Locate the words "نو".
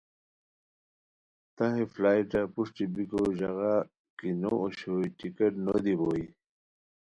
4.41-4.51, 5.65-5.73